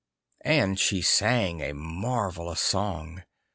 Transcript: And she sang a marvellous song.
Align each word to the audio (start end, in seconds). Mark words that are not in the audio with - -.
And 0.43 0.79
she 0.79 1.03
sang 1.03 1.61
a 1.61 1.73
marvellous 1.75 2.59
song. 2.61 3.21